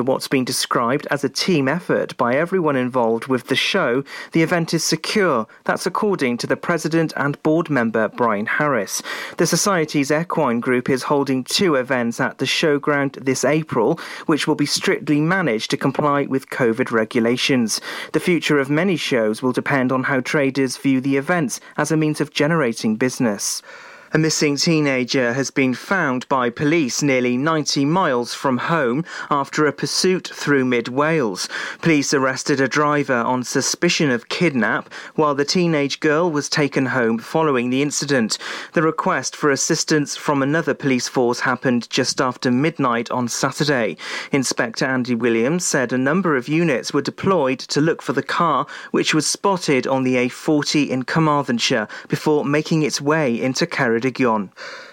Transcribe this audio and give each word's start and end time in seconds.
What's 0.00 0.28
been 0.28 0.44
described 0.44 1.08
as 1.10 1.24
a 1.24 1.28
team 1.28 1.66
effort 1.66 2.16
by 2.16 2.36
everyone 2.36 2.76
involved 2.76 3.26
with 3.26 3.48
the 3.48 3.56
show, 3.56 4.04
the 4.30 4.44
event 4.44 4.72
is 4.72 4.84
secure. 4.84 5.48
That's 5.64 5.86
according 5.86 6.36
to 6.36 6.46
the 6.46 6.56
president 6.56 7.12
and 7.16 7.42
board 7.42 7.68
member 7.68 8.06
Brian 8.06 8.46
Harris. 8.46 9.02
The 9.38 9.46
Society's 9.48 10.12
Equine 10.12 10.60
Group 10.60 10.88
is 10.88 11.02
holding 11.02 11.42
two 11.42 11.74
events 11.74 12.20
at 12.20 12.38
the 12.38 12.44
showground 12.44 13.24
this 13.24 13.44
April, 13.44 13.98
which 14.26 14.46
will 14.46 14.54
be 14.54 14.66
strictly 14.66 15.20
managed 15.20 15.72
to 15.72 15.76
comply 15.76 16.26
with 16.26 16.48
COVID 16.48 16.92
regulations. 16.92 17.80
The 18.12 18.20
future 18.20 18.60
of 18.60 18.70
many 18.70 18.94
shows 18.94 19.42
will 19.42 19.50
depend 19.50 19.90
on 19.90 20.04
how 20.04 20.20
traders 20.20 20.76
view 20.76 21.00
the 21.00 21.16
events 21.16 21.58
as 21.76 21.90
a 21.90 21.96
means 21.96 22.20
of 22.20 22.30
generating 22.30 22.94
business. 22.94 23.62
A 24.10 24.16
missing 24.16 24.56
teenager 24.56 25.34
has 25.34 25.50
been 25.50 25.74
found 25.74 26.26
by 26.30 26.48
police 26.48 27.02
nearly 27.02 27.36
90 27.36 27.84
miles 27.84 28.32
from 28.32 28.56
home 28.56 29.04
after 29.28 29.66
a 29.66 29.72
pursuit 29.72 30.30
through 30.32 30.64
mid 30.64 30.88
Wales. 30.88 31.46
Police 31.82 32.14
arrested 32.14 32.58
a 32.58 32.68
driver 32.68 33.18
on 33.18 33.44
suspicion 33.44 34.10
of 34.10 34.30
kidnap 34.30 34.90
while 35.16 35.34
the 35.34 35.44
teenage 35.44 36.00
girl 36.00 36.30
was 36.30 36.48
taken 36.48 36.86
home 36.86 37.18
following 37.18 37.68
the 37.68 37.82
incident. 37.82 38.38
The 38.72 38.80
request 38.80 39.36
for 39.36 39.50
assistance 39.50 40.16
from 40.16 40.42
another 40.42 40.72
police 40.72 41.06
force 41.06 41.40
happened 41.40 41.90
just 41.90 42.18
after 42.18 42.50
midnight 42.50 43.10
on 43.10 43.28
Saturday. 43.28 43.98
Inspector 44.32 44.82
Andy 44.86 45.16
Williams 45.16 45.66
said 45.66 45.92
a 45.92 45.98
number 45.98 46.34
of 46.34 46.48
units 46.48 46.94
were 46.94 47.02
deployed 47.02 47.58
to 47.58 47.82
look 47.82 48.00
for 48.00 48.14
the 48.14 48.22
car, 48.22 48.66
which 48.90 49.12
was 49.12 49.26
spotted 49.26 49.86
on 49.86 50.02
the 50.02 50.14
A40 50.14 50.88
in 50.88 51.02
Carmarthenshire 51.02 51.86
before 52.08 52.46
making 52.46 52.84
its 52.84 53.02
way 53.02 53.38
into 53.38 53.66
Ceredigion. 53.66 53.97
Region. 54.00 54.50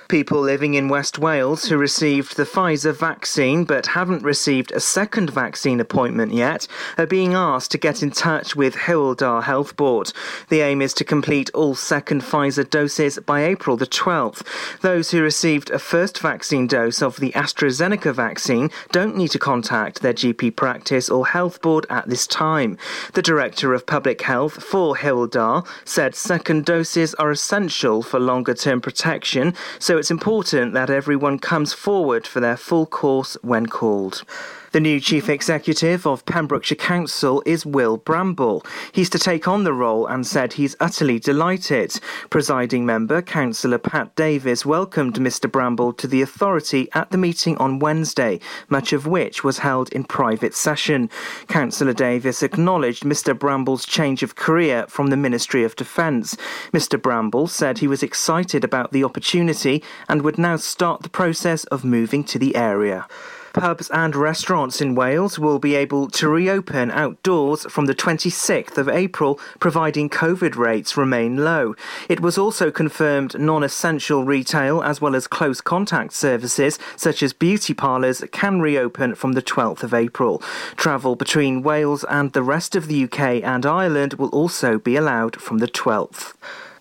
People 0.07 0.39
living 0.39 0.75
in 0.75 0.87
West 0.87 1.17
Wales 1.17 1.65
who 1.65 1.77
received 1.77 2.37
the 2.37 2.43
Pfizer 2.43 2.95
vaccine 2.95 3.65
but 3.65 3.87
haven't 3.87 4.21
received 4.21 4.71
a 4.71 4.79
second 4.79 5.31
vaccine 5.31 5.79
appointment 5.79 6.31
yet 6.31 6.67
are 6.97 7.07
being 7.07 7.33
asked 7.33 7.71
to 7.71 7.79
get 7.79 8.03
in 8.03 8.11
touch 8.11 8.55
with 8.55 8.75
Hywel 8.75 9.43
Health 9.43 9.75
Board. 9.75 10.13
The 10.49 10.61
aim 10.61 10.81
is 10.81 10.93
to 10.95 11.03
complete 11.03 11.49
all 11.55 11.73
second 11.73 12.21
Pfizer 12.21 12.69
doses 12.69 13.17
by 13.25 13.45
April 13.45 13.77
the 13.77 13.87
12th. 13.87 14.45
Those 14.81 15.09
who 15.09 15.23
received 15.23 15.71
a 15.71 15.79
first 15.79 16.19
vaccine 16.19 16.67
dose 16.67 17.01
of 17.01 17.19
the 17.19 17.31
AstraZeneca 17.31 18.13
vaccine 18.13 18.69
don't 18.91 19.17
need 19.17 19.29
to 19.29 19.39
contact 19.39 20.01
their 20.01 20.13
GP 20.13 20.55
practice 20.55 21.09
or 21.09 21.25
health 21.25 21.61
board 21.61 21.87
at 21.89 22.07
this 22.07 22.27
time. 22.27 22.77
The 23.13 23.23
Director 23.23 23.73
of 23.73 23.87
Public 23.87 24.21
Health 24.21 24.63
for 24.63 24.95
Hywel 24.95 25.65
said 25.83 26.13
second 26.13 26.65
doses 26.65 27.15
are 27.15 27.31
essential 27.31 28.03
for 28.03 28.19
longer 28.19 28.53
term 28.53 28.81
protection, 28.81 29.55
so 29.79 29.94
so 29.95 29.99
it's 29.99 30.11
important 30.11 30.73
that 30.73 30.89
everyone 30.89 31.39
comes 31.39 31.71
forward 31.71 32.27
for 32.27 32.41
their 32.41 32.57
full 32.57 32.85
course 32.85 33.37
when 33.43 33.65
called. 33.65 34.25
The 34.75 34.81
new 34.81 34.99
chief 34.99 35.29
executive 35.29 36.05
of 36.05 36.25
Pembrokeshire 36.25 36.75
Council 36.75 37.41
is 37.45 37.65
Will 37.65 37.95
Bramble. 37.95 38.61
He's 38.91 39.09
to 39.11 39.17
take 39.17 39.47
on 39.47 39.63
the 39.63 39.71
role 39.71 40.05
and 40.05 40.27
said 40.27 40.51
he's 40.51 40.75
utterly 40.81 41.17
delighted. 41.17 41.97
Presiding 42.29 42.85
member, 42.85 43.21
Councillor 43.21 43.77
Pat 43.77 44.13
Davis, 44.17 44.65
welcomed 44.65 45.13
Mr 45.13 45.49
Bramble 45.49 45.93
to 45.93 46.07
the 46.07 46.21
authority 46.21 46.89
at 46.91 47.11
the 47.11 47.17
meeting 47.17 47.55
on 47.55 47.79
Wednesday, 47.79 48.41
much 48.67 48.91
of 48.91 49.07
which 49.07 49.45
was 49.45 49.59
held 49.59 49.93
in 49.93 50.03
private 50.03 50.53
session. 50.53 51.09
Councillor 51.47 51.93
Davis 51.93 52.43
acknowledged 52.43 53.03
Mr 53.03 53.33
Bramble's 53.33 53.85
change 53.85 54.23
of 54.23 54.35
career 54.35 54.85
from 54.89 55.07
the 55.07 55.15
Ministry 55.15 55.63
of 55.63 55.77
Defence. 55.77 56.35
Mr 56.73 57.01
Bramble 57.01 57.47
said 57.47 57.77
he 57.77 57.87
was 57.87 58.03
excited 58.03 58.65
about 58.65 58.91
the 58.91 59.05
opportunity 59.05 59.81
and 60.09 60.21
would 60.21 60.37
now 60.37 60.57
start 60.57 61.01
the 61.01 61.07
process 61.07 61.63
of 61.71 61.85
moving 61.85 62.25
to 62.25 62.37
the 62.37 62.57
area. 62.57 63.07
Pubs 63.55 63.89
and 63.91 64.17
restaurants 64.17 64.81
in 64.81 64.95
Wales 64.95 65.39
will 65.39 65.59
be 65.59 65.75
able 65.75 66.09
to 66.09 66.27
reopen 66.27 66.91
outdoors 66.91 67.65
from 67.71 67.85
the 67.85 67.95
26th 67.95 68.77
of 68.77 68.89
April, 68.89 69.39
providing 69.61 70.09
COVID 70.09 70.57
rates 70.57 70.97
remain 70.97 71.37
low. 71.37 71.73
It 72.09 72.19
was 72.19 72.37
also 72.37 72.69
confirmed 72.69 73.39
non 73.39 73.63
essential 73.63 74.25
retail 74.25 74.83
as 74.83 74.99
well 74.99 75.15
as 75.15 75.25
close 75.25 75.61
contact 75.61 76.11
services, 76.11 76.77
such 76.97 77.23
as 77.23 77.31
beauty 77.31 77.73
parlours, 77.73 78.21
can 78.33 78.59
reopen 78.59 79.15
from 79.15 79.31
the 79.31 79.41
12th 79.41 79.83
of 79.83 79.93
April. 79.93 80.39
Travel 80.75 81.15
between 81.15 81.63
Wales 81.63 82.03
and 82.09 82.33
the 82.33 82.43
rest 82.43 82.75
of 82.75 82.87
the 82.87 83.05
UK 83.05 83.41
and 83.41 83.65
Ireland 83.65 84.15
will 84.15 84.29
also 84.29 84.79
be 84.79 84.97
allowed 84.97 85.39
from 85.39 85.59
the 85.59 85.69
12th 85.69 86.33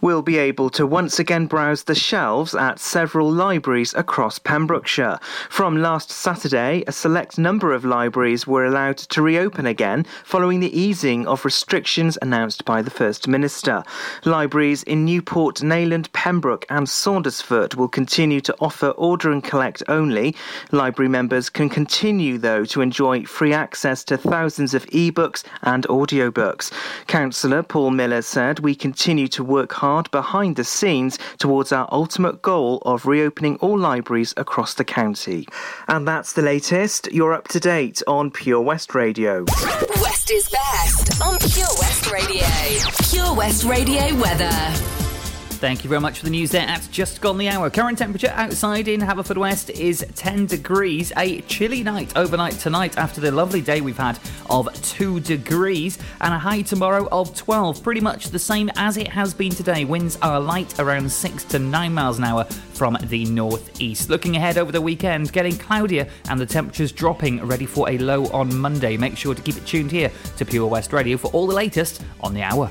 will 0.05 0.21
be 0.21 0.37
able 0.37 0.69
to 0.69 0.87
once 0.87 1.19
again 1.19 1.47
browse 1.47 1.85
the 1.85 1.95
shelves 1.95 2.55
at 2.55 2.79
several 2.79 3.33
libraries 3.33 3.95
across 3.95 4.39
Pembrokeshire. 4.39 5.19
From 5.49 5.81
last 5.81 6.11
Saturday, 6.11 6.85
a 6.87 6.93
select 6.93 7.39
number 7.39 7.73
of 7.73 7.87
libraries 7.87 8.47
were 8.47 8.67
allowed 8.67 8.99
to 8.99 9.23
reopen 9.23 9.65
again 9.65 10.05
following 10.23 10.61
the 10.61 10.79
easing 10.79 11.27
of 11.27 11.43
restrictions 11.43 12.19
announced 12.21 12.67
by 12.67 12.83
the 12.83 12.91
First 12.91 13.27
Minister. 13.27 13.83
Libraries 14.27 14.83
in 14.83 15.07
Newport, 15.07 15.63
Neyland, 15.63 16.13
Pembroke, 16.13 16.67
and 16.69 16.87
Saundersfoot 16.87 17.75
will 17.75 17.89
continue 17.89 18.43
to 18.43 18.55
offer 18.61 18.89
order 18.89 19.33
and 19.33 19.43
collect 19.43 19.83
only. 19.89 20.37
Library 20.71 21.09
members 21.09 21.49
can 21.49 21.71
continue, 21.71 22.37
though, 22.37 22.67
to 22.67 22.83
enjoy 22.83 23.25
free 23.25 23.55
access 23.55 24.05
to 24.05 24.19
thousands 24.19 24.75
of 24.75 24.85
e-books 24.93 25.45
and 25.63 25.87
audiobooks. 25.87 26.71
Councillor 27.07 27.63
Paul 27.63 27.93
Miller 27.93 28.21
said, 28.21 28.61
We 28.61 28.75
continue 28.75 29.29
to 29.29 29.43
work 29.43 29.73
hard 29.73 29.94
hard 29.95 30.11
behind 30.11 30.57
the 30.57 30.65
scenes 30.65 31.21
towards 31.39 31.71
our 31.71 31.89
ultimate 31.93 32.43
goal 32.43 32.83
of 32.85 33.07
reopening 33.07 33.55
all 33.59 33.79
libraries 33.79 34.35
across 34.37 34.75
the 34.75 34.85
county. 34.85 35.47
And 35.87 36.09
that's 36.09 36.33
the 36.33 36.43
latest. 36.43 37.13
You're 37.13 37.33
up 37.33 37.47
to 37.49 37.61
date 37.61 38.03
on 38.09 38.33
Pure 38.33 38.63
West 38.63 38.93
Radio. 38.97 39.45
West 40.03 40.33
is 40.33 40.49
best 40.49 41.23
on 41.23 41.39
Pure 41.39 41.75
West 41.79 42.11
Radio. 42.11 42.47
Pure 43.09 43.35
West 43.37 43.63
Radio 43.63 44.21
weather. 44.21 45.04
Thank 45.65 45.83
you 45.83 45.89
very 45.89 46.03
much 46.03 46.19
for 46.19 46.27
the 46.27 46.31
news 46.31 46.51
there 46.51 46.69
at 46.69 46.87
just 46.93 47.23
gone 47.23 47.39
the 47.39 47.49
hour. 47.49 47.71
Current 47.71 47.97
temperature 47.97 48.31
outside 48.35 48.87
in 48.87 49.01
Haverfordwest 49.01 49.71
is 49.71 50.05
10 50.15 50.45
degrees. 50.45 51.11
A 51.17 51.41
chilly 51.41 51.83
night 51.83 52.15
overnight 52.19 52.53
tonight 52.53 52.99
after 52.99 53.23
the 53.23 53.33
lovely 53.33 53.63
day 53.63 53.81
we've 53.81 53.97
had 53.97 54.19
of 54.51 54.69
2 54.83 55.21
degrees 55.21 55.97
and 56.21 56.35
a 56.35 56.39
high 56.39 56.61
tomorrow 56.61 57.09
of 57.11 57.35
12. 57.35 57.83
Pretty 57.83 58.03
much 58.03 58.27
the 58.27 58.39
same 58.39 58.71
as 58.77 58.99
it 58.99 59.09
has 59.09 59.33
been 59.33 59.53
today. 59.53 59.87
Winds 59.87 60.19
are 60.21 60.39
light 60.39 60.79
around 60.79 61.11
6 61.11 61.45
to 61.45 61.59
9 61.59 61.95
miles 61.95 62.19
an 62.19 62.25
hour 62.25 62.45
from 62.45 62.99
the 63.05 63.25
northeast. 63.25 64.11
Looking 64.11 64.37
ahead 64.37 64.59
over 64.59 64.71
the 64.71 64.83
weekend, 64.83 65.33
getting 65.33 65.57
cloudier 65.57 66.07
and 66.29 66.39
the 66.39 66.45
temperatures 66.45 66.93
dropping, 66.93 67.43
ready 67.43 67.65
for 67.65 67.89
a 67.89 67.97
low 67.97 68.27
on 68.33 68.55
Monday. 68.55 68.99
Make 68.99 69.17
sure 69.17 69.35
to 69.35 69.41
keep 69.41 69.57
it 69.57 69.65
tuned 69.65 69.93
here 69.93 70.13
to 70.37 70.45
Pure 70.45 70.67
West 70.67 70.93
Radio 70.93 71.17
for 71.17 71.29
all 71.29 71.47
the 71.47 71.55
latest 71.55 72.03
on 72.21 72.35
the 72.35 72.43
hour. 72.43 72.71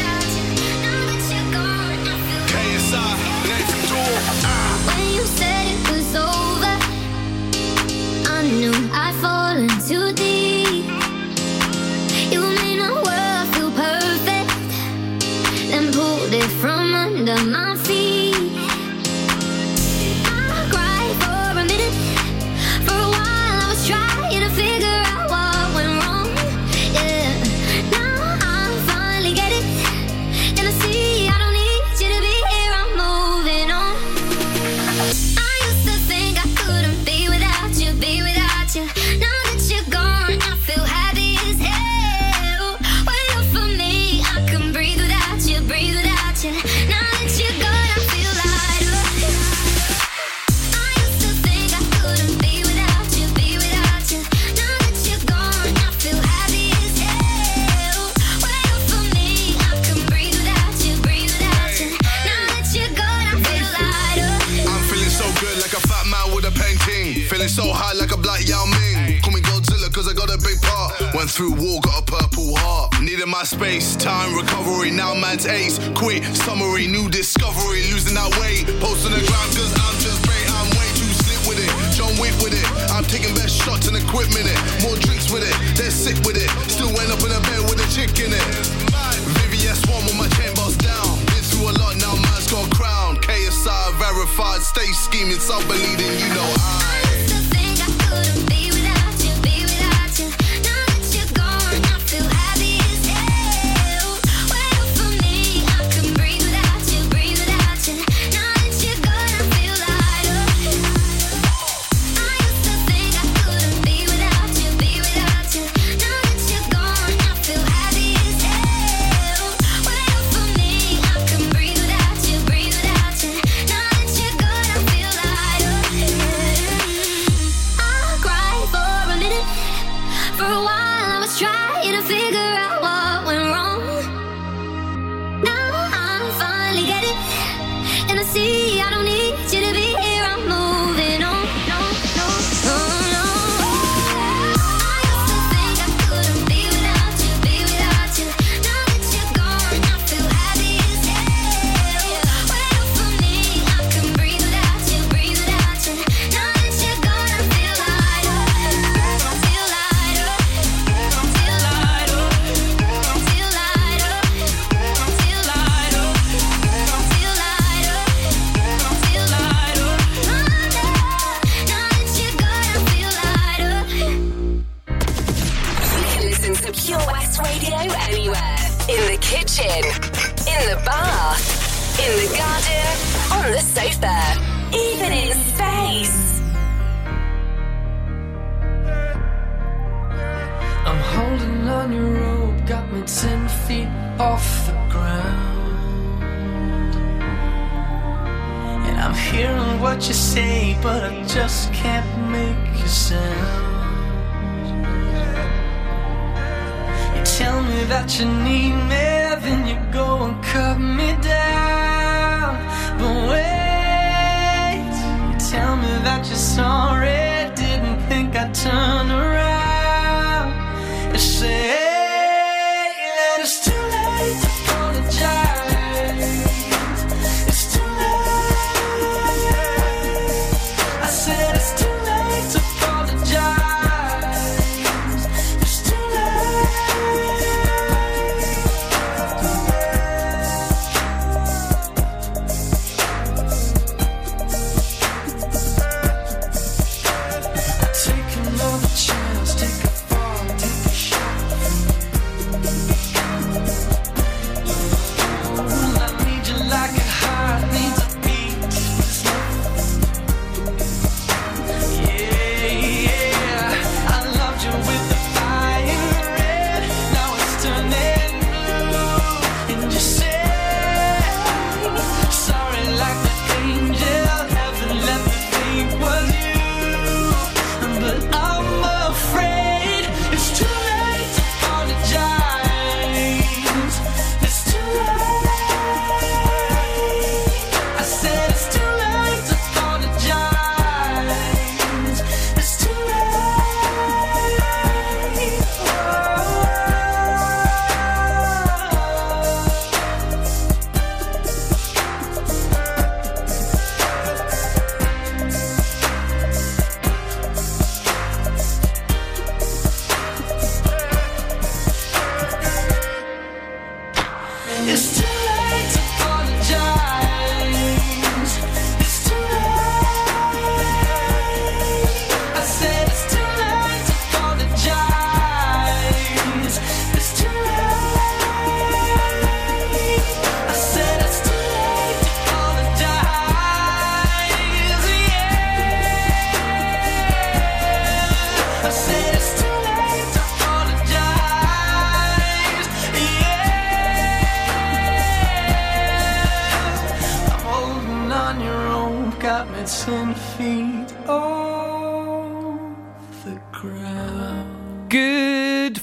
Got 349.81 349.87
ten 349.87 350.35
feet. 350.35 351.27
Off 351.27 351.90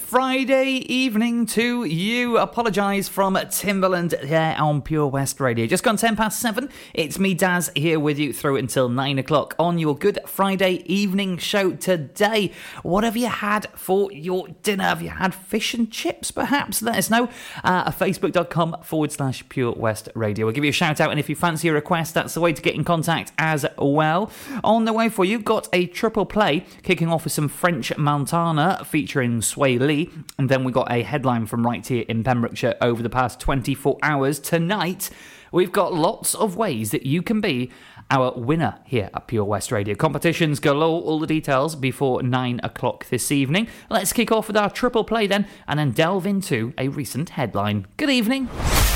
Friday 0.08 0.86
evening 0.88 1.44
to 1.44 1.84
you. 1.84 2.38
Apologise 2.38 3.08
from 3.10 3.38
Timberland 3.50 4.14
here 4.24 4.56
on 4.58 4.80
Pure 4.80 5.08
West 5.08 5.38
Radio. 5.38 5.66
Just 5.66 5.84
gone 5.84 5.98
10 5.98 6.16
past 6.16 6.40
7. 6.40 6.70
It's 6.94 7.18
me, 7.18 7.34
Daz, 7.34 7.70
here 7.76 8.00
with 8.00 8.18
you 8.18 8.32
through 8.32 8.56
until 8.56 8.88
9 8.88 9.18
o'clock 9.18 9.54
on 9.58 9.78
your 9.78 9.94
Good 9.94 10.18
Friday 10.26 10.82
evening 10.86 11.36
show 11.36 11.72
today. 11.72 12.52
What 12.82 13.04
have 13.04 13.18
you 13.18 13.26
had 13.26 13.66
for 13.76 14.10
your 14.10 14.48
dinner? 14.62 14.84
Have 14.84 15.02
you 15.02 15.10
had 15.10 15.34
fish 15.34 15.74
and 15.74 15.92
chips, 15.92 16.30
perhaps? 16.30 16.80
Let 16.80 16.96
us 16.96 17.10
know 17.10 17.24
uh, 17.62 17.84
at 17.88 17.98
facebook.com 17.98 18.78
forward 18.84 19.12
slash 19.12 19.46
Pure 19.50 19.72
West 19.72 20.08
Radio. 20.14 20.46
We'll 20.46 20.54
give 20.54 20.64
you 20.64 20.70
a 20.70 20.72
shout 20.72 21.02
out, 21.02 21.10
and 21.10 21.20
if 21.20 21.28
you 21.28 21.36
fancy 21.36 21.68
a 21.68 21.74
request, 21.74 22.14
that's 22.14 22.32
the 22.32 22.40
way 22.40 22.54
to 22.54 22.62
get 22.62 22.74
in 22.74 22.82
contact 22.82 23.32
as 23.36 23.66
well. 23.76 24.30
On 24.64 24.86
the 24.86 24.94
way 24.94 25.10
for 25.10 25.26
you, 25.26 25.38
got 25.38 25.68
a 25.74 25.84
triple 25.84 26.24
play 26.24 26.64
kicking 26.82 27.08
off 27.08 27.24
with 27.24 27.34
some 27.34 27.48
French 27.48 27.94
Montana 27.98 28.86
featuring 28.86 29.42
Swae 29.42 29.78
Lee. 29.78 29.97
And 30.38 30.48
then 30.48 30.64
we 30.64 30.72
got 30.72 30.90
a 30.90 31.02
headline 31.02 31.46
from 31.46 31.66
right 31.66 31.86
here 31.86 32.04
in 32.08 32.24
Pembrokeshire 32.24 32.76
over 32.80 33.02
the 33.02 33.10
past 33.10 33.40
24 33.40 33.98
hours. 34.02 34.38
Tonight, 34.38 35.10
we've 35.52 35.72
got 35.72 35.92
lots 35.92 36.34
of 36.34 36.56
ways 36.56 36.90
that 36.90 37.06
you 37.06 37.22
can 37.22 37.40
be 37.40 37.70
our 38.10 38.32
winner 38.36 38.78
here 38.84 39.10
at 39.14 39.26
Pure 39.26 39.44
West 39.44 39.70
Radio. 39.70 39.94
Competitions 39.94 40.60
galore, 40.60 41.02
all 41.02 41.18
the 41.18 41.26
details 41.26 41.76
before 41.76 42.22
9 42.22 42.60
o'clock 42.62 43.06
this 43.08 43.30
evening. 43.30 43.68
Let's 43.90 44.12
kick 44.12 44.32
off 44.32 44.48
with 44.48 44.56
our 44.56 44.70
triple 44.70 45.04
play 45.04 45.26
then, 45.26 45.46
and 45.66 45.78
then 45.78 45.92
delve 45.92 46.26
into 46.26 46.72
a 46.78 46.88
recent 46.88 47.30
headline. 47.30 47.86
Good 47.96 48.10
evening. 48.10 48.48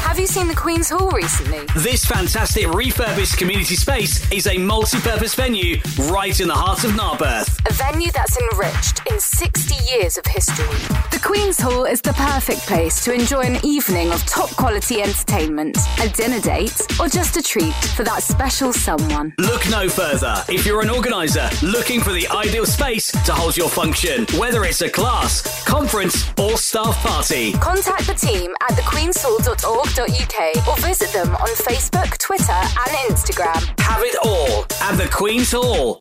Have 0.02 0.19
you 0.19 0.26
seen 0.26 0.49
the 0.49 0.54
Queen's 0.54 0.90
Hall 0.90 1.11
recently? 1.11 1.64
This 1.76 2.04
fantastic 2.04 2.66
refurbished 2.73 3.38
community 3.38 3.76
space 3.76 4.31
is 4.31 4.47
a 4.47 4.59
multi-purpose 4.59 5.35
venue 5.35 5.78
right 6.11 6.38
in 6.38 6.49
the 6.49 6.54
heart 6.54 6.85
of 6.85 6.90
Narberth. 6.90 7.59
A 7.71 7.73
venue 7.73 8.11
that's 8.11 8.37
enriched 8.37 9.00
in 9.11 9.19
60 9.19 9.75
years 9.90 10.19
of 10.19 10.26
history. 10.26 10.66
The 11.11 11.21
Queen's 11.23 11.59
Hall 11.59 11.85
is 11.85 12.00
the 12.02 12.12
perfect 12.12 12.61
place 12.62 13.02
to 13.04 13.14
enjoy 13.14 13.42
an 13.42 13.64
evening 13.64 14.12
of 14.12 14.25
top 14.26 14.50
quality 14.50 15.00
entertainment, 15.00 15.78
a 16.00 16.09
dinner 16.11 16.40
date, 16.40 16.81
or 17.00 17.09
just 17.09 17.37
a 17.37 17.42
treat 17.42 17.75
for 17.97 18.04
that 18.04 18.23
special 18.23 18.73
someone. 18.73 19.02
Look 19.39 19.69
no 19.69 19.89
further 19.89 20.45
if 20.49 20.65
you're 20.65 20.81
an 20.81 20.89
organiser 20.89 21.49
looking 21.63 22.01
for 22.01 22.13
the 22.13 22.29
ideal 22.29 22.65
space 22.65 23.11
to 23.11 23.33
hold 23.33 23.57
your 23.57 23.69
function, 23.69 24.27
whether 24.39 24.65
it's 24.65 24.81
a 24.81 24.89
class, 24.89 25.65
conference, 25.65 26.31
or 26.39 26.57
staff 26.57 26.97
party. 26.99 27.53
Contact 27.55 28.07
the 28.07 28.15
team 28.15 28.53
at 28.63 28.77
thequeenshall.org.uk 28.77 30.69
or 30.69 30.77
visit 30.87 31.13
them 31.13 31.35
on 31.35 31.49
Facebook, 31.49 32.17
Twitter, 32.19 32.53
and 32.53 33.11
Instagram. 33.11 33.81
Have 33.81 34.03
it 34.03 34.17
all 34.25 34.67
at 34.83 34.97
the 34.97 35.09
Queen's 35.13 35.51
Hall. 35.51 36.01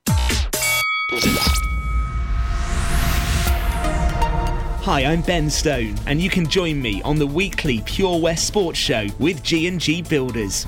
Hi, 4.84 5.05
I'm 5.05 5.22
Ben 5.22 5.50
Stone, 5.50 5.96
and 6.05 6.22
you 6.22 6.29
can 6.29 6.48
join 6.48 6.81
me 6.81 7.01
on 7.01 7.17
the 7.17 7.27
weekly 7.27 7.81
Pure 7.86 8.20
West 8.20 8.48
Sports 8.48 8.77
Show 8.77 9.08
with 9.20 9.41
G&G 9.43 10.03
Builders. 10.03 10.67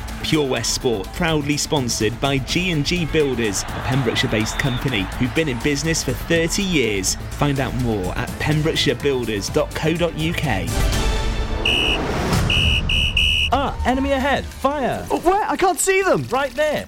Pure 0.23 0.47
West 0.47 0.73
Sport, 0.75 1.07
proudly 1.13 1.57
sponsored 1.57 2.17
by 2.19 2.37
G&G 2.39 3.05
Builders, 3.07 3.63
a 3.63 3.83
Pembrokeshire-based 3.85 4.57
company 4.59 5.01
who've 5.19 5.33
been 5.35 5.49
in 5.49 5.59
business 5.59 6.03
for 6.03 6.13
30 6.13 6.63
years. 6.63 7.15
Find 7.31 7.59
out 7.59 7.73
more 7.81 8.17
at 8.17 8.29
pembrokeshirebuilders.co.uk. 8.39 10.67
Ah, 13.53 13.77
enemy 13.85 14.11
ahead. 14.11 14.45
Fire. 14.45 15.05
Oh, 15.11 15.19
where? 15.19 15.43
I 15.49 15.57
can't 15.57 15.79
see 15.79 16.01
them. 16.01 16.23
Right 16.29 16.51
there. 16.51 16.87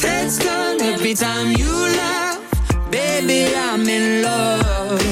Heads 0.00 0.38
turn 0.38 0.80
every 0.80 1.14
time 1.14 1.56
you 1.56 1.70
laugh. 1.70 2.38
Baby, 2.90 3.52
I'm 3.54 3.86
in 3.88 4.22
love. 4.22 5.02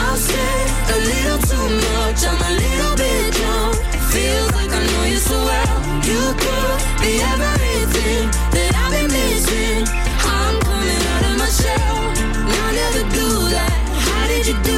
I'll 0.00 0.16
say 0.16 0.54
a 0.94 0.98
little 1.10 1.40
too 1.50 1.66
much, 1.86 2.20
I'm 2.30 2.40
a 2.40 2.52
little 2.62 2.96
bit 2.96 3.34
drunk. 3.34 3.76
Feels 4.12 4.52
like 4.54 4.70
I 4.70 4.82
know 4.90 5.04
you 5.12 5.16
so 5.16 5.36
well. 5.50 5.76
You 6.10 6.22
could 6.42 6.78
be 7.02 7.12
everything 7.32 8.30
that 8.54 8.72
I've 8.82 8.92
been 8.94 9.10
missing. 9.10 9.84
I'm 10.22 10.56
coming 10.68 11.02
out 11.12 11.24
of 11.30 11.34
my 11.42 11.50
shell. 11.60 11.98
Now 12.46 12.68
never 12.80 13.02
do 13.18 13.28
that. 13.56 13.74
How 14.06 14.28
did 14.28 14.46
you 14.46 14.56
do 14.62 14.73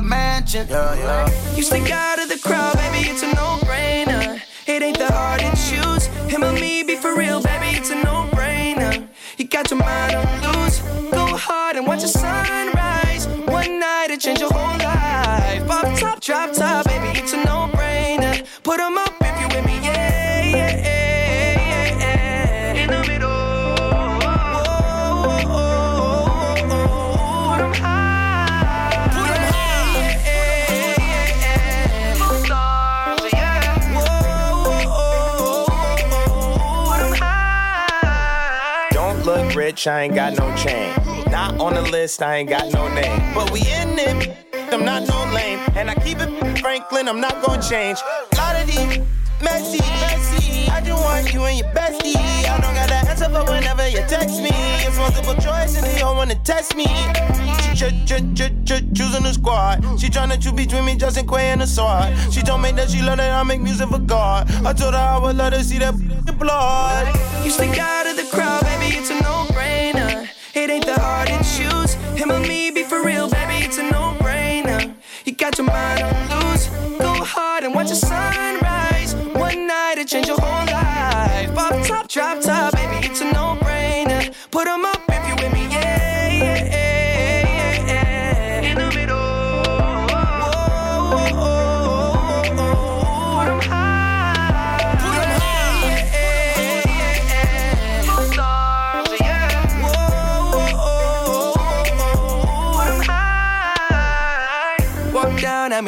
mansion. 0.00 0.66
Yeah, 0.68 0.94
yeah. 0.94 1.54
You 1.56 1.62
stick 1.62 1.90
out 1.90 2.18
of 2.20 2.28
the 2.28 2.38
crowd, 2.38 2.76
baby, 2.76 3.08
it's 3.08 3.22
a 3.22 3.39
I 39.86 40.02
ain't 40.02 40.14
got 40.14 40.36
no 40.36 40.54
chain. 40.56 40.92
Not 41.30 41.58
on 41.58 41.74
the 41.74 41.82
list, 41.82 42.22
I 42.22 42.36
ain't 42.36 42.48
got 42.48 42.72
no 42.72 42.88
name. 42.88 43.34
But 43.34 43.50
we 43.50 43.60
in 43.60 43.98
it, 43.98 44.36
I'm 44.72 44.84
not 44.84 45.06
no 45.08 45.32
lame. 45.32 45.60
And 45.74 45.90
I 45.90 45.94
keep 45.94 46.18
it 46.20 46.58
Franklin, 46.58 47.08
I'm 47.08 47.20
not 47.20 47.42
gonna 47.42 47.62
change. 47.62 47.98
A 48.32 48.36
Lot 48.36 48.60
of 48.60 48.66
these 48.66 48.98
messy, 49.42 49.78
messy. 49.78 50.68
I 50.70 50.80
just 50.84 51.02
want 51.02 51.32
you 51.32 51.44
and 51.44 51.58
your 51.58 51.68
bestie. 51.68 52.16
I 52.16 52.58
don't 52.60 52.74
gotta 52.74 53.08
answer 53.08 53.28
for 53.30 53.44
whenever 53.50 53.88
you 53.88 54.00
text 54.08 54.42
me. 54.42 54.50
It's 54.84 54.96
multiple 54.98 55.34
choice 55.34 55.76
and 55.76 55.86
they 55.86 55.98
don't 55.98 56.16
wanna 56.16 56.34
test 56.44 56.76
me. 56.76 56.86
She 57.74 57.74
ch- 57.76 58.04
ch- 58.04 58.34
ch- 58.34 58.52
ch- 58.64 58.84
choosing 58.94 59.22
the 59.22 59.32
squad. 59.32 59.82
She 59.98 60.08
tryna 60.08 60.40
choose 60.42 60.52
between 60.52 60.84
me, 60.84 60.96
Justin 60.96 61.26
Quay, 61.26 61.52
and 61.52 61.60
the 61.60 61.66
sword. 61.66 62.12
She 62.32 62.42
told 62.42 62.60
me 62.62 62.72
that 62.72 62.90
she 62.90 63.00
love 63.02 63.18
that 63.18 63.32
I 63.32 63.42
make 63.44 63.60
music 63.60 63.88
for 63.88 63.98
God. 63.98 64.50
I 64.66 64.72
told 64.72 64.94
her 64.94 65.00
I 65.00 65.18
would 65.18 65.36
let 65.36 65.52
her 65.52 65.62
see 65.62 65.78
that 65.78 65.94
blood. 66.38 67.06
You 67.44 67.50
stick 67.50 67.78
out 67.78 68.06
of 68.06 68.16
the 68.16 68.24
crowd, 68.24 68.62
baby, 68.64 68.96
it's 68.96 69.10
a 69.10 69.14
no-brainer. 69.14 69.49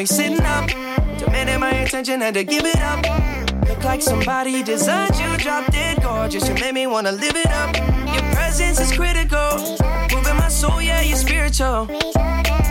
Me 0.03 0.07
sitting 0.07 0.41
up. 0.41 0.67
Demanding 1.17 1.59
my 1.61 1.71
attention, 1.71 2.19
had 2.19 2.33
to 2.33 2.43
give 2.43 2.65
it 2.65 2.81
up. 2.81 2.99
Look 3.69 3.83
like 3.85 4.01
somebody 4.01 4.61
designed 4.61 5.15
you, 5.15 5.37
drop 5.37 5.71
dead 5.71 6.01
gorgeous. 6.01 6.47
You 6.47 6.55
made 6.55 6.73
me 6.73 6.87
wanna 6.87 7.13
live 7.13 7.35
it 7.35 7.51
up. 7.61 7.73
Your 8.13 8.25
presence 8.33 8.79
is 8.81 8.91
critical. 8.91 9.51
Moving 10.11 10.37
my 10.43 10.49
soul, 10.49 10.81
yeah, 10.81 11.01
you're 11.01 11.15
spiritual. 11.15 11.85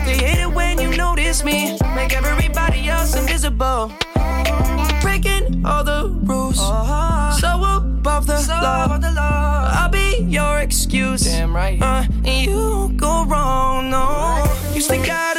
They 0.05 0.17
hate 0.25 0.41
it 0.45 0.51
when 0.51 0.79
you 0.79 0.95
notice 0.95 1.43
me. 1.43 1.77
Make 1.95 2.13
everybody 2.13 2.87
else 2.89 3.15
invisible. 3.15 3.91
Breaking 5.01 5.65
all 5.65 5.83
the 5.83 6.09
rules. 6.29 6.57
So 7.41 7.49
above 7.79 8.27
the, 8.27 9.13
law. 9.15 9.71
I'll 9.73 9.89
be 9.89 10.23
your 10.37 10.59
excuse. 10.59 11.21
Damn 11.21 11.55
right. 11.55 11.81
Uh, 11.81 12.03
and 12.25 12.45
you 12.45 12.93
go 12.95 13.25
wrong, 13.25 13.89
no. 13.89 14.43
You 14.75 14.81
stick 14.81 15.09
out 15.09 15.32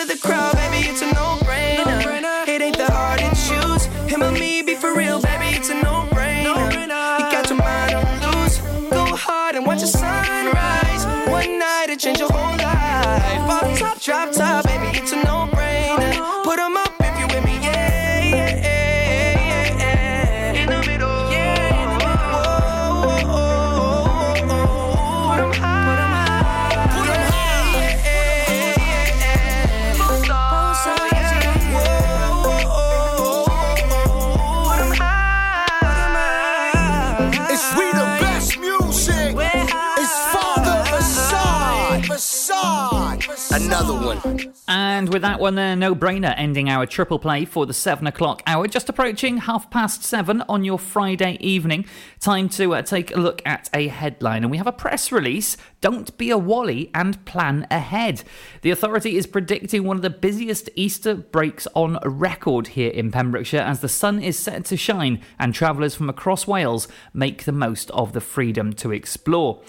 with 45.14 45.22
that 45.22 45.38
one 45.38 45.54
there, 45.54 45.76
no 45.76 45.94
brainer, 45.94 46.34
ending 46.36 46.68
our 46.68 46.86
triple 46.86 47.20
play 47.20 47.44
for 47.44 47.66
the 47.66 47.72
seven 47.72 48.08
o'clock 48.08 48.42
hour. 48.48 48.66
Just 48.66 48.88
approaching 48.88 49.36
half 49.36 49.70
past 49.70 50.02
seven 50.02 50.42
on 50.48 50.64
your 50.64 50.76
Friday 50.76 51.36
evening. 51.38 51.84
Time 52.18 52.48
to 52.48 52.74
uh, 52.74 52.82
take 52.82 53.14
a 53.14 53.20
look 53.20 53.40
at 53.46 53.70
a 53.72 53.86
headline. 53.86 54.42
And 54.42 54.50
we 54.50 54.56
have 54.56 54.66
a 54.66 54.72
press 54.72 55.12
release 55.12 55.56
Don't 55.80 56.18
be 56.18 56.30
a 56.30 56.36
Wally 56.36 56.90
and 56.92 57.24
plan 57.26 57.64
ahead. 57.70 58.24
The 58.62 58.72
authority 58.72 59.16
is 59.16 59.28
predicting 59.28 59.84
one 59.84 59.94
of 59.94 60.02
the 60.02 60.10
busiest 60.10 60.68
Easter 60.74 61.14
breaks 61.14 61.68
on 61.74 62.00
record 62.04 62.68
here 62.68 62.90
in 62.90 63.12
Pembrokeshire 63.12 63.60
as 63.60 63.78
the 63.78 63.88
sun 63.88 64.20
is 64.20 64.36
set 64.36 64.64
to 64.64 64.76
shine 64.76 65.22
and 65.38 65.54
travellers 65.54 65.94
from 65.94 66.10
across 66.10 66.48
Wales 66.48 66.88
make 67.12 67.44
the 67.44 67.52
most 67.52 67.88
of 67.92 68.14
the 68.14 68.20
freedom 68.20 68.72
to 68.72 68.90
explore. 68.90 69.62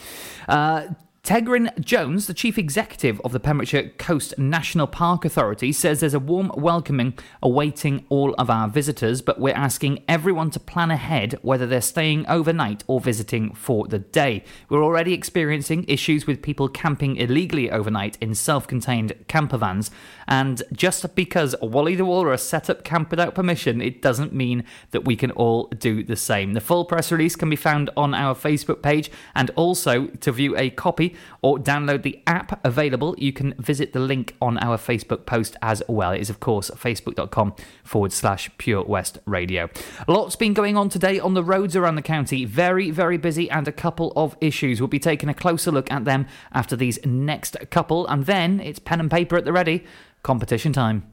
Uh, 0.49 0.87
Tegryn 1.25 1.79
Jones, 1.79 2.27
the 2.27 2.35
chief 2.35 2.55
executive 2.55 3.19
of 3.21 3.31
the 3.31 3.39
Pembrokeshire 3.39 3.89
Coast 3.97 4.37
National 4.37 4.85
Park 4.85 5.25
Authority, 5.25 5.71
says 5.71 5.99
there's 5.99 6.13
a 6.13 6.19
warm 6.19 6.51
welcoming 6.55 7.17
awaiting 7.41 8.05
all 8.09 8.35
of 8.35 8.51
our 8.51 8.69
visitors, 8.69 9.23
but 9.23 9.39
we're 9.39 9.55
asking 9.55 10.03
everyone 10.07 10.51
to 10.51 10.59
plan 10.59 10.91
ahead 10.91 11.39
whether 11.41 11.65
they're 11.65 11.81
staying 11.81 12.27
overnight 12.27 12.83
or 12.85 13.01
visiting 13.01 13.55
for 13.55 13.87
the 13.87 13.97
day. 13.97 14.43
We're 14.69 14.83
already 14.83 15.13
experiencing 15.13 15.85
issues 15.87 16.27
with 16.27 16.43
people 16.43 16.69
camping 16.69 17.15
illegally 17.15 17.71
overnight 17.71 18.19
in 18.21 18.35
self 18.35 18.67
contained 18.67 19.13
camper 19.27 19.57
vans, 19.57 19.89
and 20.27 20.61
just 20.73 21.15
because 21.15 21.55
Wally 21.59 21.95
the 21.95 22.05
Walrus 22.05 22.43
set 22.43 22.69
up 22.69 22.83
camp 22.83 23.09
without 23.09 23.33
permission, 23.33 23.81
it 23.81 23.99
doesn't 23.99 24.31
mean 24.31 24.63
that 24.91 25.05
we 25.05 25.15
can 25.15 25.31
all 25.31 25.69
do 25.69 26.03
the 26.03 26.15
same. 26.15 26.53
The 26.53 26.61
full 26.61 26.85
press 26.85 27.11
release 27.11 27.35
can 27.35 27.49
be 27.49 27.55
found 27.55 27.89
on 27.97 28.13
our 28.13 28.35
Facebook 28.35 28.83
page, 28.83 29.09
and 29.33 29.49
also 29.55 30.05
to 30.05 30.31
view 30.31 30.55
a 30.55 30.69
copy 30.69 31.14
or 31.41 31.57
download 31.57 32.03
the 32.03 32.21
app 32.27 32.63
available, 32.65 33.15
you 33.17 33.33
can 33.33 33.53
visit 33.53 33.93
the 33.93 33.99
link 33.99 34.35
on 34.41 34.57
our 34.59 34.77
Facebook 34.77 35.25
post 35.25 35.55
as 35.61 35.81
well. 35.87 36.11
It 36.11 36.21
is, 36.21 36.29
of 36.29 36.39
course, 36.39 36.69
facebook.com 36.71 37.55
forward 37.83 38.13
slash 38.13 38.49
Pure 38.57 38.83
West 38.85 39.19
Radio. 39.25 39.69
Lots 40.07 40.35
been 40.35 40.53
going 40.53 40.77
on 40.77 40.89
today 40.89 41.19
on 41.19 41.33
the 41.33 41.43
roads 41.43 41.75
around 41.75 41.95
the 41.95 42.01
county. 42.01 42.45
Very, 42.45 42.91
very 42.91 43.17
busy, 43.17 43.49
and 43.49 43.67
a 43.67 43.71
couple 43.71 44.13
of 44.15 44.35
issues. 44.41 44.79
We'll 44.79 44.87
be 44.87 44.99
taking 44.99 45.29
a 45.29 45.33
closer 45.33 45.71
look 45.71 45.91
at 45.91 46.05
them 46.05 46.27
after 46.51 46.75
these 46.75 47.03
next 47.05 47.57
couple, 47.71 48.07
and 48.07 48.25
then 48.25 48.59
it's 48.59 48.79
pen 48.79 48.99
and 48.99 49.11
paper 49.11 49.37
at 49.37 49.45
the 49.45 49.53
ready. 49.53 49.85
Competition 50.23 50.73
time. 50.73 51.03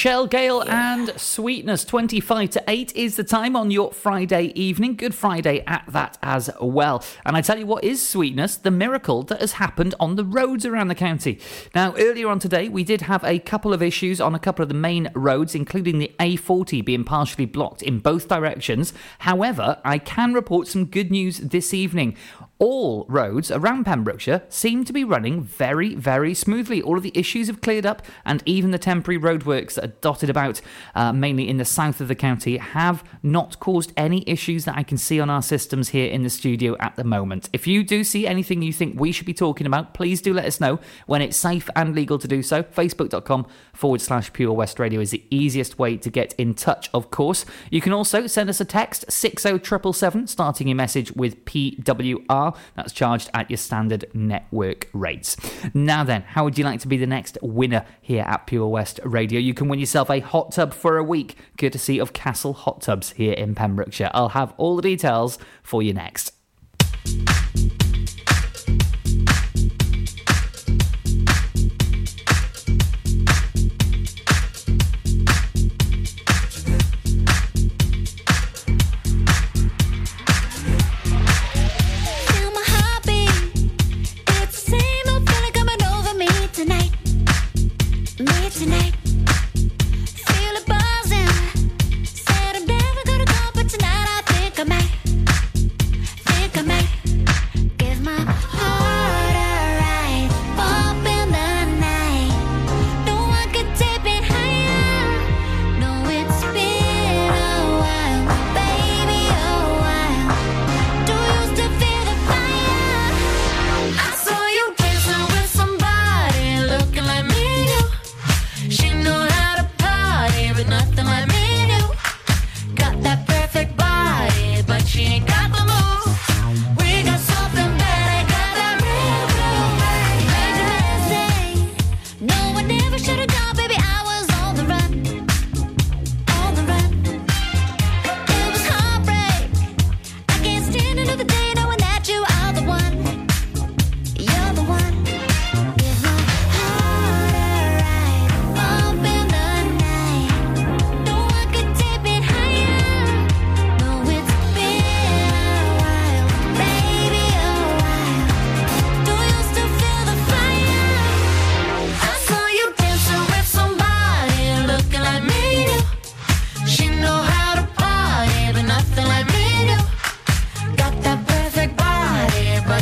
Michelle 0.00 0.26
Gale 0.26 0.62
and 0.62 1.12
Sweetness 1.20 1.84
25 1.84 2.48
to 2.48 2.64
8 2.66 2.96
is 2.96 3.16
the 3.16 3.22
time 3.22 3.54
on 3.54 3.70
your 3.70 3.92
Friday 3.92 4.50
evening. 4.54 4.96
Good 4.96 5.14
Friday 5.14 5.62
at 5.66 5.84
that 5.88 6.16
as 6.22 6.48
well. 6.58 7.04
And 7.26 7.36
I 7.36 7.42
tell 7.42 7.58
you 7.58 7.66
what 7.66 7.84
is 7.84 8.00
Sweetness, 8.08 8.56
the 8.56 8.70
miracle 8.70 9.22
that 9.24 9.42
has 9.42 9.52
happened 9.52 9.94
on 10.00 10.16
the 10.16 10.24
roads 10.24 10.64
around 10.64 10.88
the 10.88 10.94
county. 10.94 11.38
Now, 11.74 11.94
earlier 11.98 12.28
on 12.28 12.38
today, 12.38 12.70
we 12.70 12.82
did 12.82 13.02
have 13.02 13.22
a 13.24 13.40
couple 13.40 13.74
of 13.74 13.82
issues 13.82 14.22
on 14.22 14.34
a 14.34 14.38
couple 14.38 14.62
of 14.62 14.70
the 14.70 14.74
main 14.74 15.10
roads, 15.14 15.54
including 15.54 15.98
the 15.98 16.10
A40 16.18 16.82
being 16.82 17.04
partially 17.04 17.44
blocked 17.44 17.82
in 17.82 17.98
both 17.98 18.26
directions. 18.26 18.94
However, 19.18 19.82
I 19.84 19.98
can 19.98 20.32
report 20.32 20.66
some 20.66 20.86
good 20.86 21.10
news 21.10 21.40
this 21.40 21.74
evening. 21.74 22.16
All 22.60 23.06
roads 23.08 23.50
around 23.50 23.84
Pembrokeshire 23.84 24.42
seem 24.50 24.84
to 24.84 24.92
be 24.92 25.02
running 25.02 25.40
very, 25.40 25.94
very 25.94 26.34
smoothly. 26.34 26.82
All 26.82 26.98
of 26.98 27.02
the 27.02 27.12
issues 27.14 27.46
have 27.46 27.62
cleared 27.62 27.86
up, 27.86 28.02
and 28.26 28.42
even 28.44 28.70
the 28.70 28.78
temporary 28.78 29.18
roadworks 29.18 29.74
that 29.74 29.84
are 29.84 29.94
dotted 30.02 30.28
about, 30.28 30.60
uh, 30.94 31.10
mainly 31.10 31.48
in 31.48 31.56
the 31.56 31.64
south 31.64 32.02
of 32.02 32.08
the 32.08 32.14
county, 32.14 32.58
have 32.58 33.02
not 33.22 33.58
caused 33.60 33.94
any 33.96 34.24
issues 34.26 34.66
that 34.66 34.76
I 34.76 34.82
can 34.82 34.98
see 34.98 35.18
on 35.18 35.30
our 35.30 35.40
systems 35.40 35.88
here 35.88 36.10
in 36.10 36.22
the 36.22 36.28
studio 36.28 36.76
at 36.80 36.96
the 36.96 37.04
moment. 37.04 37.48
If 37.54 37.66
you 37.66 37.82
do 37.82 38.04
see 38.04 38.26
anything 38.26 38.60
you 38.60 38.74
think 38.74 39.00
we 39.00 39.10
should 39.10 39.24
be 39.24 39.32
talking 39.32 39.66
about, 39.66 39.94
please 39.94 40.20
do 40.20 40.34
let 40.34 40.44
us 40.44 40.60
know 40.60 40.80
when 41.06 41.22
it's 41.22 41.38
safe 41.38 41.70
and 41.74 41.94
legal 41.94 42.18
to 42.18 42.28
do 42.28 42.42
so. 42.42 42.62
Facebook.com 42.62 43.46
forward 43.72 44.02
slash 44.02 44.34
Pure 44.34 44.52
West 44.52 44.78
Radio 44.78 45.00
is 45.00 45.12
the 45.12 45.24
easiest 45.30 45.78
way 45.78 45.96
to 45.96 46.10
get 46.10 46.34
in 46.34 46.52
touch, 46.52 46.90
of 46.92 47.10
course. 47.10 47.46
You 47.70 47.80
can 47.80 47.94
also 47.94 48.26
send 48.26 48.50
us 48.50 48.60
a 48.60 48.66
text 48.66 49.10
60777, 49.10 50.26
starting 50.26 50.68
your 50.68 50.76
message 50.76 51.10
with 51.12 51.42
PWR. 51.46 52.49
That's 52.76 52.92
charged 52.92 53.30
at 53.34 53.50
your 53.50 53.56
standard 53.56 54.06
network 54.14 54.88
rates. 54.92 55.36
Now 55.74 56.04
then, 56.04 56.22
how 56.22 56.44
would 56.44 56.58
you 56.58 56.64
like 56.64 56.80
to 56.80 56.88
be 56.88 56.96
the 56.96 57.06
next 57.06 57.38
winner 57.42 57.84
here 58.00 58.24
at 58.26 58.46
Pure 58.46 58.68
West 58.68 59.00
Radio? 59.04 59.38
You 59.40 59.54
can 59.54 59.68
win 59.68 59.78
yourself 59.78 60.10
a 60.10 60.20
hot 60.20 60.52
tub 60.52 60.72
for 60.72 60.96
a 60.96 61.04
week, 61.04 61.36
courtesy 61.58 61.98
of 61.98 62.12
Castle 62.12 62.52
Hot 62.52 62.80
Tubs 62.80 63.12
here 63.12 63.32
in 63.32 63.54
Pembrokeshire. 63.54 64.10
I'll 64.14 64.30
have 64.30 64.54
all 64.56 64.76
the 64.76 64.82
details 64.82 65.38
for 65.62 65.82
you 65.82 65.92
next. 65.92 66.32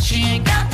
She 0.01 0.23
ain't 0.23 0.45
got 0.45 0.68